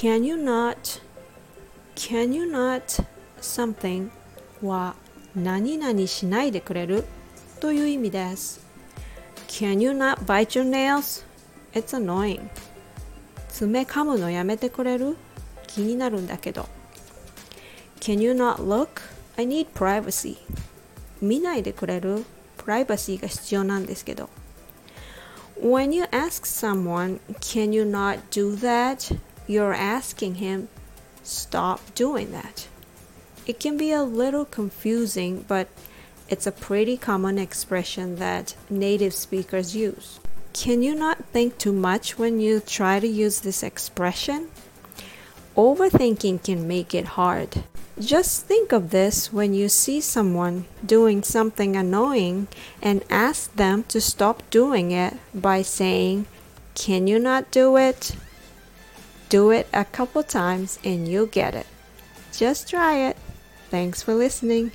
[0.00, 1.00] Can you not
[1.96, 3.04] Can you not
[3.40, 4.10] something
[4.62, 4.94] は
[5.34, 7.04] 何々しないでくれる
[7.58, 8.64] という意味です
[9.48, 11.26] Can you not bite your nails?
[11.72, 12.48] It's annoying
[13.48, 15.16] 爪噛むのやめてくれる
[15.66, 16.68] 気になるんだけど
[17.98, 19.00] Can you not look?
[19.36, 20.36] I need privacy
[21.20, 22.24] 見ないでくれる
[22.56, 24.30] プライバシーが必要なんですけど
[25.60, 29.18] When you ask someone, Can you not do that?
[29.48, 30.68] You're asking him,
[31.24, 32.68] Stop doing that.
[33.46, 35.68] It can be a little confusing, but
[36.28, 40.20] it's a pretty common expression that native speakers use.
[40.52, 44.50] Can you not think too much when you try to use this expression?
[45.56, 47.64] Overthinking can make it hard.
[47.98, 52.48] Just think of this when you see someone doing something annoying
[52.82, 56.26] and ask them to stop doing it by saying,
[56.74, 58.14] Can you not do it?
[59.28, 61.66] Do it a couple times and you'll get it.
[62.32, 63.16] Just try it.
[63.70, 64.70] Thanks for listening.